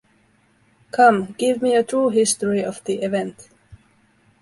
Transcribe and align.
Come, 0.89 1.35
give 1.37 1.61
me 1.61 1.75
a 1.75 1.83
true 1.83 2.09
history 2.09 2.63
of 2.63 2.83
the 2.85 3.03
event. 3.03 3.49